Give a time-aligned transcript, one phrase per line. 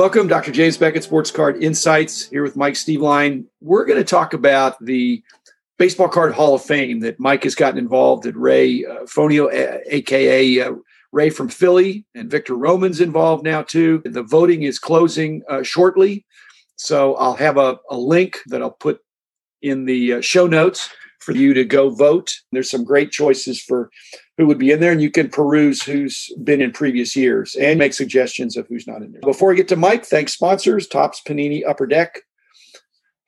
[0.00, 0.50] Welcome, Dr.
[0.50, 3.44] James Beckett, Sports Card Insights, here with Mike Steveline.
[3.60, 5.22] We're going to talk about the
[5.76, 9.50] Baseball Card Hall of Fame that Mike has gotten involved at Ray uh, Fonio,
[9.88, 10.72] aka uh,
[11.12, 14.00] Ray from Philly, and Victor Roman's involved now too.
[14.06, 16.24] The voting is closing uh, shortly.
[16.76, 19.00] So I'll have a, a, link that I'll put
[19.60, 22.32] in the uh, show notes for you to go vote.
[22.52, 23.90] There's some great choices for
[24.40, 27.78] who would be in there, and you can peruse who's been in previous years and
[27.78, 29.20] make suggestions of who's not in there.
[29.20, 32.20] Before I get to Mike, thanks sponsors Topps Panini Upper Deck,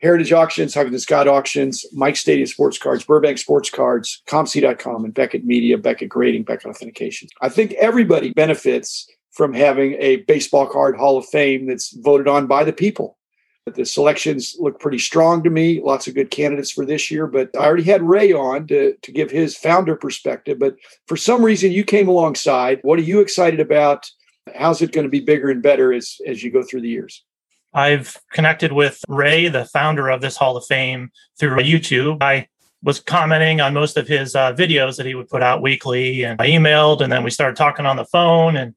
[0.01, 5.45] Heritage Auctions, Huggins Scott Auctions, Mike Stadium Sports Cards, Burbank Sports Cards, ComC.com, and Beckett
[5.45, 7.29] Media, Beckett Grading, Beckett Authentication.
[7.41, 12.47] I think everybody benefits from having a baseball card Hall of Fame that's voted on
[12.47, 13.17] by the people.
[13.67, 15.81] The selections look pretty strong to me.
[15.81, 17.29] Lots of good candidates for this year.
[17.29, 20.59] But I already had Ray on to, to give his founder perspective.
[20.59, 20.77] But
[21.07, 22.81] for some reason, you came alongside.
[22.83, 24.11] What are you excited about?
[24.57, 27.25] How's it going to be bigger and better as, as you go through the years?
[27.73, 32.19] I've connected with Ray, the founder of this Hall of Fame, through YouTube.
[32.21, 32.49] I
[32.83, 36.41] was commenting on most of his uh, videos that he would put out weekly, and
[36.41, 38.75] I emailed, and then we started talking on the phone, and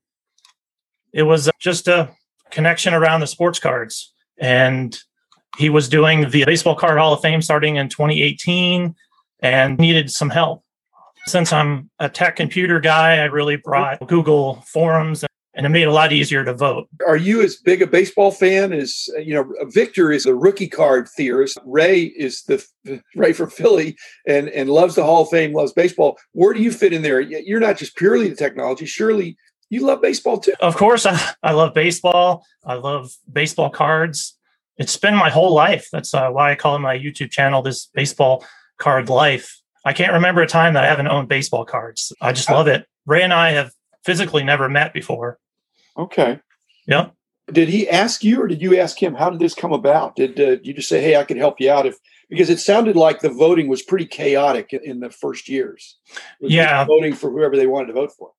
[1.11, 2.11] it was just a
[2.51, 4.97] connection around the sports cards and
[5.58, 8.95] he was doing the Baseball Card Hall of Fame starting in 2018
[9.39, 10.64] and needed some help.
[11.28, 15.23] Since I'm a tech computer guy, I really brought Google Forms
[15.56, 16.88] and it made it a lot easier to vote.
[17.08, 19.53] Are you as big a baseball fan as you know?
[19.69, 21.58] Victor is a rookie card theorist.
[21.66, 22.63] Ray is the
[23.16, 23.95] Ray from Philly
[24.28, 26.17] and and loves the Hall of Fame, loves baseball.
[26.33, 27.22] Where do you fit in there?
[27.22, 28.86] You're not just purely the technology.
[28.86, 29.38] Surely
[29.75, 30.53] you love baseball too.
[30.59, 32.45] Of course, I, I love baseball.
[32.63, 34.37] I love baseball cards.
[34.77, 35.87] It's been my whole life.
[35.91, 38.43] That's uh, why I call my YouTube channel this baseball
[38.77, 39.61] card life.
[39.85, 42.11] I can't remember a time that I haven't owned baseball cards.
[42.19, 42.87] I just love it.
[43.05, 43.71] Ray and I have
[44.03, 45.39] physically never met before.
[45.97, 46.39] Okay.
[46.87, 47.09] Yeah.
[47.51, 49.13] Did he ask you, or did you ask him?
[49.13, 50.16] How did this come about?
[50.16, 51.85] Did uh, you just say, "Hey, I can help you out"?
[51.85, 55.97] If because it sounded like the voting was pretty chaotic in the first years.
[56.39, 58.31] Yeah, voting for whoever they wanted to vote for.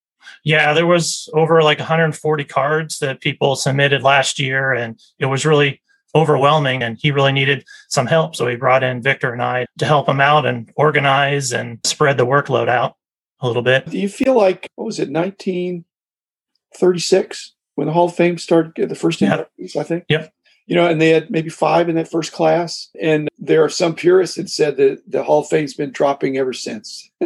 [0.45, 5.45] Yeah, there was over like 140 cards that people submitted last year, and it was
[5.45, 5.83] really
[6.15, 6.83] overwhelming.
[6.83, 10.09] And he really needed some help, so he brought in Victor and I to help
[10.09, 12.97] him out and organize and spread the workload out
[13.41, 13.91] a little bit.
[13.91, 18.89] Do you feel like what was it, 1936 when the Hall of Fame started?
[18.89, 19.45] The first yeah.
[19.77, 20.05] I think.
[20.09, 20.33] Yep
[20.67, 22.91] you know, and they had maybe five in that first class.
[23.01, 26.53] And there are some purists that said that the Hall of Fame's been dropping ever
[26.53, 27.09] since.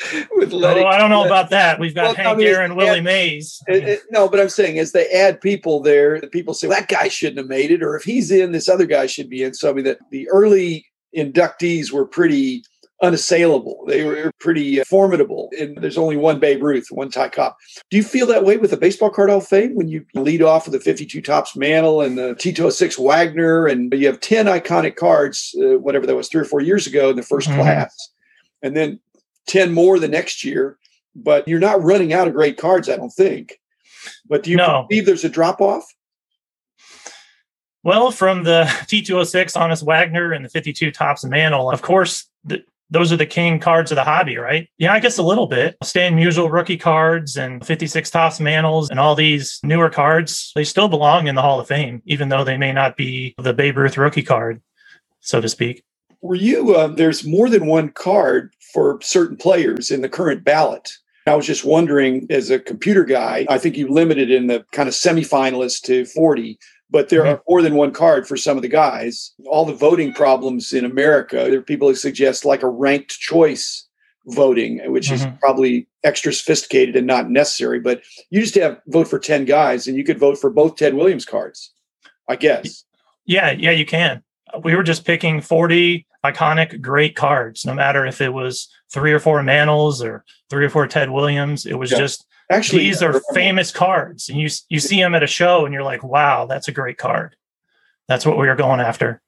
[0.32, 1.80] With letting, oh, I don't know about that.
[1.80, 3.60] We've got well, Hank I mean, Aaron, Willie Mays.
[3.66, 6.78] It, it, no, but I'm saying as they add people there, the people say well,
[6.78, 9.42] that guy shouldn't have made it, or if he's in, this other guy should be
[9.42, 9.54] in.
[9.54, 12.62] So I mean, that the early inductees were pretty
[13.00, 13.84] unassailable.
[13.86, 15.50] They were pretty uh, formidable.
[15.58, 17.54] And there's only one Babe Ruth, one Ty Cobb.
[17.90, 20.42] Do you feel that way with the Baseball Card Hall of Fame when you lead
[20.42, 24.96] off with the 52 Topps Mantle and the T206 Wagner, and you have 10 iconic
[24.96, 27.60] cards, uh, whatever that was, three or four years ago in the 1st mm-hmm.
[27.60, 28.10] class,
[28.62, 28.98] and then
[29.48, 30.78] 10 more the next year.
[31.14, 33.58] But you're not running out of great cards, I don't think.
[34.28, 34.86] But do you no.
[34.88, 35.84] believe there's a drop off?
[37.82, 43.12] Well, from the T206 Honus Wagner and the 52 Topps Mantle, of course, the, those
[43.12, 44.68] are the king cards of the hobby, right?
[44.78, 45.76] Yeah, I guess a little bit.
[45.82, 50.88] Stan Musial rookie cards and 56 Topps Mantles and all these newer cards, they still
[50.88, 53.96] belong in the Hall of Fame, even though they may not be the Babe Ruth
[53.96, 54.62] rookie card,
[55.20, 55.82] so to speak.
[56.20, 60.92] Were you, uh, there's more than one card for certain players in the current ballot.
[61.26, 64.88] I was just wondering, as a computer guy, I think you limited in the kind
[64.88, 66.58] of semifinalists to 40
[66.90, 67.34] but there mm-hmm.
[67.34, 69.32] are more than one card for some of the guys.
[69.46, 73.86] All the voting problems in America, there are people who suggest like a ranked choice
[74.26, 75.28] voting, which mm-hmm.
[75.28, 77.80] is probably extra sophisticated and not necessary.
[77.80, 80.94] But you just have vote for 10 guys and you could vote for both Ted
[80.94, 81.72] Williams cards,
[82.28, 82.84] I guess.
[83.26, 84.22] Yeah, yeah, you can.
[84.62, 89.20] We were just picking 40 iconic great cards, no matter if it was three or
[89.20, 91.66] four Mantles or three or four Ted Williams.
[91.66, 91.98] It was yeah.
[91.98, 95.74] just Actually, these are famous cards, and you you see them at a show, and
[95.74, 97.36] you're like, "Wow, that's a great card."
[98.08, 99.20] That's what we were going after.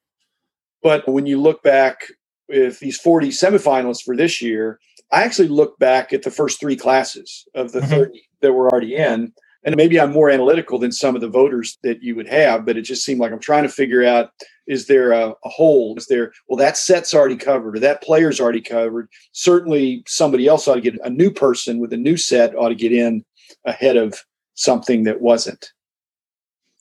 [0.83, 2.05] But when you look back
[2.49, 4.81] with these 40 semifinalists for this year,
[5.13, 7.91] I actually look back at the first three classes of the mm-hmm.
[7.91, 9.35] 30 that were already in.
[9.65, 12.79] And maybe I'm more analytical than some of the voters that you would have, but
[12.79, 14.31] it just seemed like I'm trying to figure out
[14.67, 15.99] is there a, a hold?
[15.99, 19.09] Is there, well, that set's already covered or that player's already covered?
[19.33, 22.75] Certainly somebody else ought to get a new person with a new set ought to
[22.75, 23.25] get in
[23.65, 24.15] ahead of
[24.55, 25.73] something that wasn't.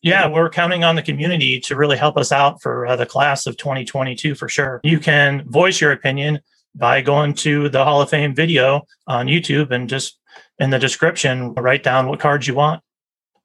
[0.02, 3.46] Yeah, we're counting on the community to really help us out for uh, the class
[3.46, 4.80] of 2022 for sure.
[4.84, 6.40] You can voice your opinion
[6.75, 10.20] by going to the Hall of Fame video on YouTube and just
[10.60, 12.82] in the description write down what cards you want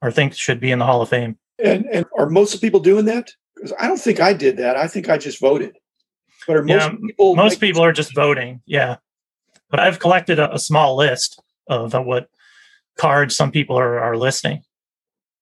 [0.02, 1.38] or think should be in the Hall of Fame.
[1.62, 3.30] And and are most people doing that?
[3.54, 4.76] Because I don't think I did that.
[4.76, 5.76] I think I just voted.
[6.46, 8.60] But are most Yeah, people Most like- people are just voting.
[8.66, 8.96] Yeah.
[9.70, 12.28] But I've collected a, a small list of uh, what
[12.98, 14.62] cards some people are, are listing.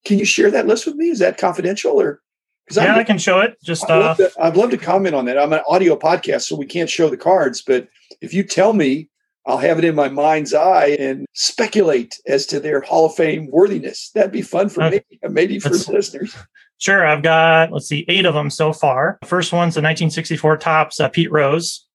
[0.04, 1.08] Can you share that list with me?
[1.08, 2.20] Is that confidential or?
[2.66, 3.56] Because Yeah, I can show it.
[3.62, 5.38] Just I'd uh, love, to, I'd love to comment on that.
[5.38, 7.60] I'm an audio podcast, so we can't show the cards.
[7.60, 7.88] But
[8.20, 9.08] if you tell me,
[9.44, 13.48] I'll have it in my mind's eye and speculate as to their Hall of Fame
[13.50, 14.10] worthiness.
[14.14, 15.02] That'd be fun for Okay.
[15.10, 16.36] me, maybe for the listeners.
[16.78, 19.18] Sure, I've got let's see, eight of them so far.
[19.20, 21.86] The first one's the 1964 Topps, uh, Pete Rose,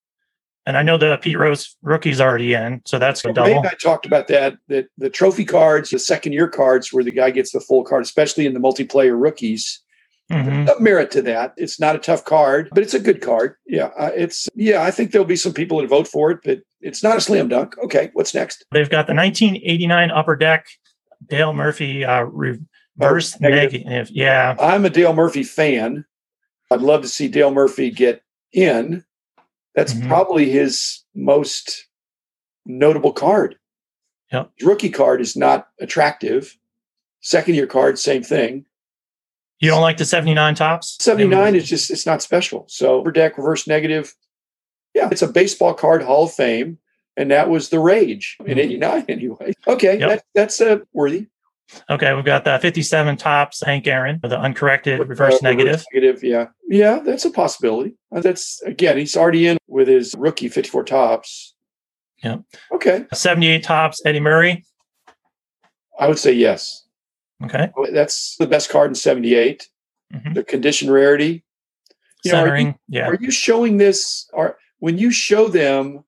[0.65, 3.59] and I know the Pete Rose rookie's already in, so that's a double.
[3.65, 4.55] I talked about that.
[4.67, 8.03] That the trophy cards, the second year cards, where the guy gets the full card,
[8.03, 9.81] especially in the multiplayer rookies.
[10.31, 10.67] Mhm.
[10.67, 11.53] Some merit to that.
[11.55, 13.55] It's not a tough card, but it's a good card.
[13.65, 14.83] Yeah, uh, it's yeah.
[14.83, 17.47] I think there'll be some people that vote for it, but it's not a slam
[17.47, 17.77] dunk.
[17.79, 18.65] Okay, what's next?
[18.71, 20.67] They've got the 1989 Upper Deck
[21.27, 23.85] Dale Murphy uh, reverse Oh, negative.
[23.85, 24.09] negative.
[24.11, 26.05] Yeah, I'm a Dale Murphy fan.
[26.71, 28.21] I'd love to see Dale Murphy get
[28.53, 29.03] in.
[29.75, 30.07] That's Mhm.
[30.07, 31.87] probably his most
[32.65, 33.55] notable card.
[34.31, 34.51] Yep.
[34.57, 36.57] His rookie card is not attractive.
[37.21, 38.65] Second year card, same thing.
[39.59, 40.97] you don't like the 79 Topps?
[41.03, 42.65] 79 is just it's not special.
[42.69, 44.13] So upper deck reverse negative.
[44.97, 46.79] Yeah, it's a baseball card Hall of Fame.
[47.15, 48.61] And that was the rage in Mhm.
[48.61, 49.53] 89 anyway.
[49.67, 50.09] Okay, Yep.
[50.09, 51.27] that, that's uh, worthy.
[51.89, 55.83] Okay, we've got the 57 Topps, Hank Aaron, the uncorrected reverse Uh, negative.
[55.93, 56.45] negative, yeah.
[56.67, 57.95] Yeah, that's a possibility.
[58.15, 61.55] Uh, That's again, he's already in with his rookie 54 Topps.
[62.23, 62.41] Yep.
[62.71, 63.05] Okay.
[63.13, 64.63] 78 Topps, Eddie Murray.
[65.99, 66.85] I would say yes.
[67.43, 67.69] Okay.
[67.91, 69.67] That's the best card in 78.
[70.13, 70.35] Mhm.
[70.35, 71.43] The condition rarity.
[72.23, 72.79] You know, are you- Centering.
[72.87, 73.07] yeah.
[73.09, 74.29] Are you showing this?
[74.33, 76.03] Are when you show them?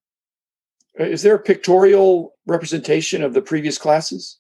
[1.00, 4.40] uh, Is there a pictorial representation of the previous classes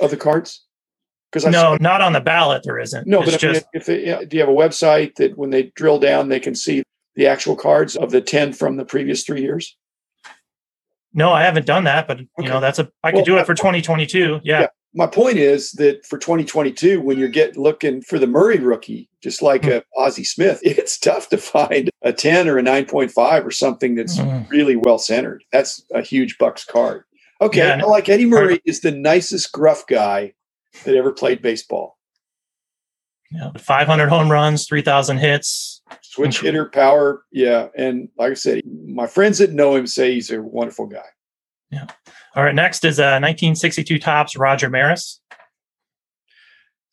[0.00, 0.64] of the cards?
[1.30, 2.62] Because I No, not on the ballot.
[2.64, 3.06] There isn't.
[3.06, 5.98] no, it's but just if it, do you have a website that when they drill
[5.98, 6.82] down, they can see
[7.14, 9.76] the actual cards of the ten from the previous three years?
[11.12, 11.32] no.
[11.32, 12.48] I haven't done that, but you Okay.
[12.48, 12.90] know, that's a.
[13.02, 14.40] I could Well, do it for 2022.
[14.44, 14.60] Yeah.
[14.60, 14.66] Yeah.
[14.96, 19.42] My point is that for 2022, when you're getting looking for the Murray rookie, just
[19.42, 19.70] like Hmm.
[19.72, 24.16] a Ozzie Smith, it's tough to find a 10 or a 9.5 or something that's
[24.18, 24.48] Mhm.
[24.48, 25.44] really well centered.
[25.52, 27.04] That's a huge Bucks card.
[27.42, 30.32] Okay, Yeah, like Eddie Murray is the nicest gruff guy
[30.84, 31.98] that ever played baseball.
[33.30, 33.50] Yeah.
[33.58, 35.82] 500 home runs, 3,000 hits.
[36.00, 37.68] Switch hitter, power, yeah.
[37.76, 41.04] And like I said, my friends that know him say he's a wonderful guy.
[42.36, 42.54] All right.
[42.54, 45.20] Next is uh, 1962 Topps, Roger Maris.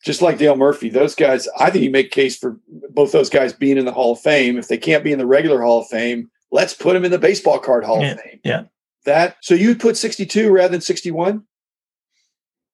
[0.04, 2.58] Just like Dale Murphy, those guys, I think you make case for
[2.90, 4.58] both those guys being in the Hall of Fame.
[4.58, 7.18] If they can't be in the regular Hall of Fame, let's put them in the
[7.18, 8.40] baseball card Hall Yeah, of Fame.
[8.44, 8.62] yeah.
[9.06, 11.44] That so you'd put 62 rather than 61?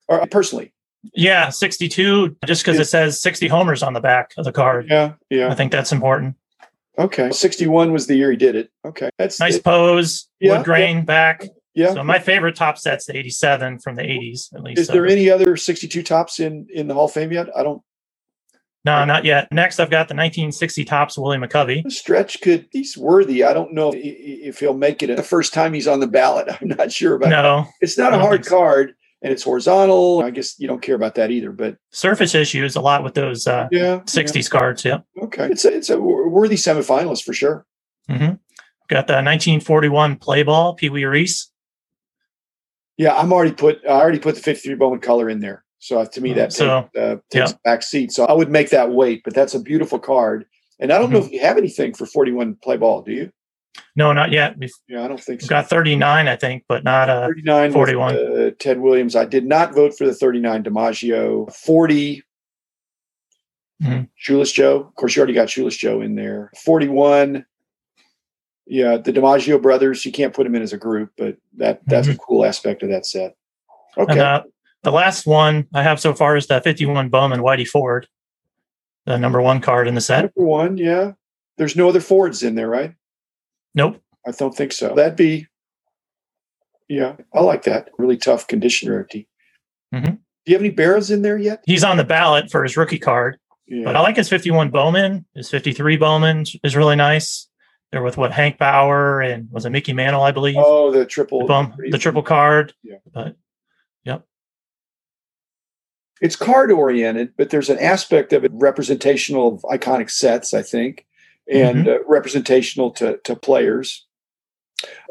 [0.08, 0.72] Or personally.
[1.14, 2.82] Yeah, 62, just because Yeah.
[2.82, 4.86] it says 60 homers on the back of the card.
[4.90, 5.50] Yeah, Yeah.
[5.50, 6.34] I think that's important.
[6.98, 7.30] Okay.
[7.30, 8.70] 61 was the year he did it.
[8.84, 9.08] Okay.
[9.18, 11.44] That's Nice it- pose, Yeah, wood grain back.
[11.74, 11.94] Yeah.
[11.94, 14.80] So my favorite top set's the 87 from the 80s, at least.
[14.80, 17.48] Is there any other 62 Topps in in the Hall of Fame yet?
[17.56, 17.80] I don't.
[18.84, 19.52] no, not yet.
[19.52, 21.88] Next, I've got the 1960 Topps, Willie McCovey.
[21.90, 23.44] Stretch could he's worthy.
[23.44, 26.48] I don't know if, if he'll make it the first time he's on the ballot.
[26.60, 27.28] I'm not sure about.
[27.28, 27.30] It.
[27.30, 28.50] No, It's not I a hard so.
[28.50, 30.22] card, and it's horizontal.
[30.24, 31.52] I guess you don't care about that either.
[31.52, 34.84] But surface issues a lot with those uh, yeah, 60s cards.
[34.84, 35.00] Yeah.
[35.14, 35.24] yeah.
[35.24, 37.64] Okay, it's a, it's a worthy semifinalist for sure.
[38.08, 38.32] hmm
[38.88, 41.49] Got the 1941 play ball, Pee Wee Reese.
[43.00, 43.80] Yeah, I'm already put.
[43.86, 45.64] I already put the 53 Bowman color in there.
[45.78, 47.56] So to me, that So, takes, uh, takes yeah.
[47.64, 48.12] back seat.
[48.12, 50.44] So I would make that wait, But that's a beautiful card.
[50.78, 51.26] And I don't know Mhm.
[51.28, 53.00] if you have anything for 41 play ball.
[53.00, 53.30] Do you?
[53.96, 54.58] No, not yet.
[54.58, 55.48] We've Yeah, I don't think so.
[55.48, 58.14] got 39, I think, but not uh 39 41.
[58.16, 59.16] with, uh, Ted Williams.
[59.16, 61.50] I did not vote for the 39 DiMaggio.
[61.54, 62.22] 40
[63.82, 64.08] Mhm.
[64.14, 64.80] Shoeless Joe.
[64.88, 66.50] Of course, you already got Shoeless Joe in there.
[66.62, 67.46] 41.
[68.70, 70.06] Yeah, the DiMaggio brothers.
[70.06, 72.88] You can't put them in as a group, but that that's a cool aspect of
[72.90, 73.34] that set.
[73.98, 74.12] Okay.
[74.12, 74.42] And uh,
[74.84, 78.06] the last one I have so far is the 51 Bowman Whitey Ford,
[79.06, 80.32] the number one card in the set.
[80.36, 81.12] Number one, yeah.
[81.58, 82.94] There's no other Fords in there, right?
[83.74, 84.00] Nope.
[84.24, 84.94] I don't think so.
[84.94, 85.48] That'd be,
[86.88, 87.90] yeah, I like that.
[87.98, 89.28] Really tough condition rarity.
[89.92, 90.04] Mhm.
[90.44, 91.60] Do you have any Berras in there yet?
[91.66, 93.36] He's on the ballot for his rookie card,
[93.66, 93.82] Yeah.
[93.84, 95.26] but I like his 51 Bowman.
[95.34, 97.48] His 53 Bowman is really nice.
[97.92, 100.56] They're with what Hank Bauer and was it Mickey Mantle, I believe.
[100.58, 101.40] oh, the triple.
[101.40, 102.72] the, bum, the triple card.
[102.84, 102.98] Yeah.
[103.12, 103.36] But
[104.04, 104.24] yep.
[106.20, 111.06] it's card oriented, but there's an aspect of it representational of iconic sets, I think,
[111.52, 114.06] and uh, representational to, to players.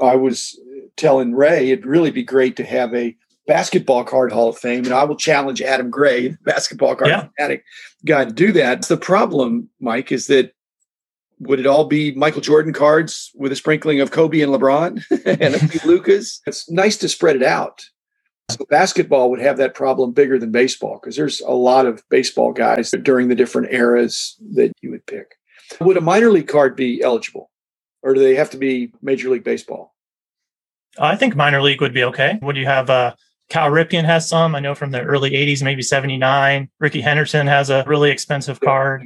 [0.01, 0.57] I was
[0.95, 4.93] telling Ray, it'd really be great to have a basketball card Hall of Fame, and
[4.93, 7.27] I will challenge Adam Gray, basketball card Yeah.
[7.35, 7.65] fanatic
[8.05, 8.83] guy, to do that.
[8.83, 10.53] The problem, Mike, is that
[11.39, 15.55] would it all be Michael Jordan cards with a sprinkling of Kobe and LeBron and
[15.55, 16.41] a few Lucas?
[16.45, 17.83] It's nice to spread it out.
[18.51, 22.51] So basketball would have that problem bigger than baseball because there's a lot of baseball
[22.51, 25.35] guys during the different eras that you would pick.
[25.79, 27.51] Would a minor league card be eligible,
[28.01, 29.93] or do they have to be Major League Baseball?
[30.97, 32.39] I think minor league would be okay.
[32.41, 33.13] Would you have uh
[33.49, 36.69] Cal Ripken has some, I know from the early 80s, maybe 79.
[36.79, 39.03] Rickey Henderson has a really expensive card.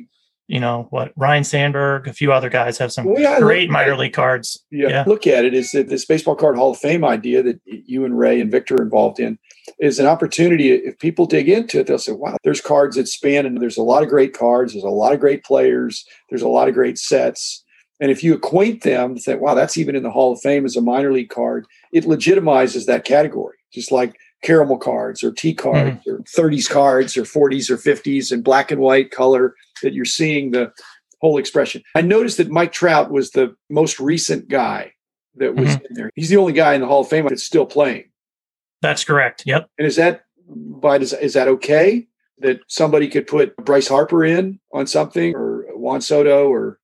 [0.48, 3.96] You know, what Ryne Sandberg, a few other guys have some Well, yeah, great minor
[3.96, 4.62] league cards.
[4.72, 5.04] yeah, Yeah.
[5.08, 5.54] look at it.
[5.54, 8.76] Is that this baseball card hall of fame idea that you and ray and victor
[8.76, 9.40] are involved in
[9.80, 10.72] is an opportunity.
[10.74, 13.84] If people dig into it they'll say wow there's cards that span and there's a
[13.84, 14.74] lot of great cards.
[14.74, 16.06] There's a lot of great players.
[16.30, 17.64] There's a lot of great sets.
[18.02, 20.76] And if you acquaint them say wow that's even in the hall of fame as
[20.76, 23.56] a minor league card it legitimizes that category.
[23.74, 25.58] Just like caramel cards or T hmm.
[25.58, 30.06] cards or 30s cards or 40s or 50s in black and white color that you're
[30.06, 30.72] seeing the
[31.22, 31.82] whole expression.
[31.96, 34.94] I noticed that Mike Trout was the most recent guy
[35.36, 35.86] that was mm-hmm.
[35.86, 36.10] in there.
[36.16, 38.12] He's the only guy in the Hall of Fame that's still playing.
[38.82, 39.44] That's correct.
[39.46, 39.70] Yep.
[39.78, 42.08] And is that by is, is that okay
[42.40, 46.80] that somebody could put Bryce Harper in on something or Juan Soto or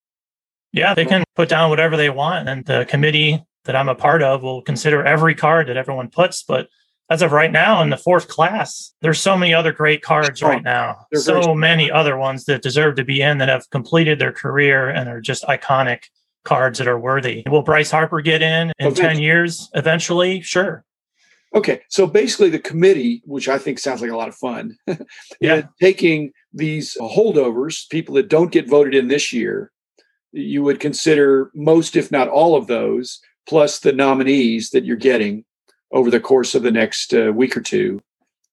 [0.72, 2.48] Yeah, they can put down whatever they want.
[2.48, 6.44] And the committee that I'm a part of will consider every card that everyone puts.
[6.44, 6.70] But
[7.10, 10.60] as of right now, in the fourth class, there's so many other great cards right
[10.60, 11.08] oh, now.
[11.12, 14.90] They're so many other ones that deserve to be in that have completed their career
[14.90, 16.04] and are just iconic
[16.44, 17.44] cards that are worthy.
[17.50, 19.02] Will Bryce Harper get in in Okay.
[19.02, 20.42] 10 years eventually?
[20.42, 20.86] Sure.
[21.56, 24.78] Okay, so basically, the committee, which I think sounds like a lot of fun,
[25.42, 25.64] Yeah.
[25.82, 29.72] taking these holdovers, people that don't get voted in this year,
[30.32, 35.44] you would consider most, if not all of those, plus the nominees that you're getting
[35.92, 38.00] over the course of the next uh, week or two,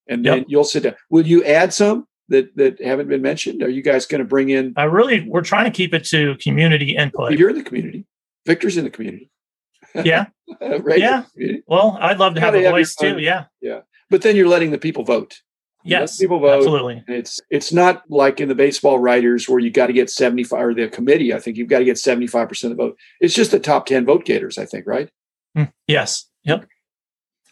[0.08, 0.46] and then Yep.
[0.48, 0.94] you'll sit down.
[1.10, 3.62] Will you add some that that haven't been mentioned?
[3.62, 4.72] Are you guys going to bring in?
[4.76, 7.32] I really, we're trying to keep it to community input.
[7.32, 8.06] You're in the community.
[8.46, 9.30] Victor's in the community.
[10.04, 10.26] Yeah.
[10.60, 11.24] In Yeah.
[11.32, 11.62] community.
[11.66, 13.18] Well, I'd love to have Gotta a have voice too.
[13.18, 13.44] Yeah.
[13.60, 13.80] Yeah.
[14.10, 15.40] But then you're letting the people vote.
[15.84, 16.18] Yes.
[16.18, 16.58] people vote.
[16.58, 17.02] Absolutely.
[17.08, 20.74] It's it's not like in the baseball writers where you got to get 75 or
[20.74, 22.98] the committee, I think you've got to get 75% of the vote.
[23.20, 25.08] It's just the top 10 vote getters, I think, right?
[25.56, 26.28] Mm, Yes.
[26.44, 26.66] Yep.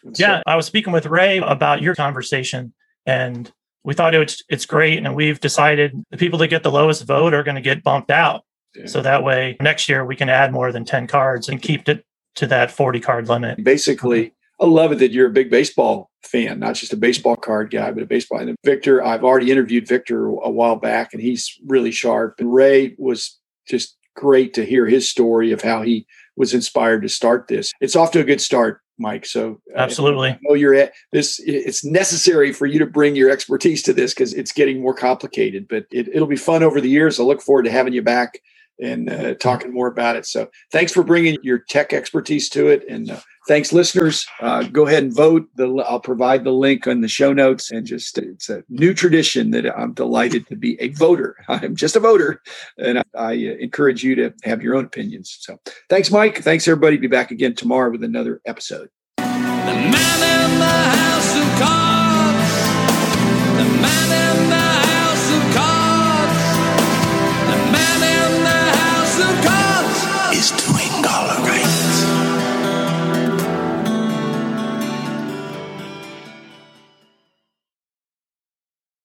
[0.05, 2.73] And so- Yeah, I was speaking with Ray about your conversation,
[3.07, 3.51] and
[3.85, 7.35] we thought it's it's great, and we've decided the people that get the lowest vote
[7.35, 8.45] are going to get bumped out.
[8.75, 8.87] Yeah.
[8.87, 12.05] So that way, next year we can add more than ten cards and keep it
[12.37, 13.63] to that forty card limit.
[13.63, 17.71] basically, I love it that you're a big baseball fan, not just a baseball card
[17.71, 18.41] guy, but a baseball.
[18.41, 22.37] And Victor, I've already interviewed Victor a while back, and he's really sharp.
[22.41, 26.07] And Ray was just great to hear his story of how he
[26.37, 27.73] was inspired to start this.
[27.81, 29.27] It's off to a good start, Mike.
[29.27, 30.39] So uh, Absolutely.
[30.43, 31.41] Know you're at this.
[31.45, 35.67] It's necessary for you to bring your expertise to this because it's getting more complicated.
[35.69, 37.19] But it, it'll be fun over the years.
[37.19, 38.41] I look forward to having you back
[38.81, 40.27] and uh, talking more about it.
[40.27, 44.27] So thanks for bringing your tech expertise to it, and uh, thanks, listeners.
[44.41, 45.49] Uh, go ahead and vote.
[45.57, 47.71] The, I'll provide the link on the show notes.
[47.71, 51.37] And just it's a new tradition that I'm delighted to be a voter.
[51.49, 52.41] I'm just a voter,
[52.79, 55.37] and I, I uh, encourage you to have your own opinions.
[55.41, 56.39] So thanks, Mike.
[56.39, 56.97] Thanks, everybody.
[56.97, 58.89] Be back again tomorrow with another episode.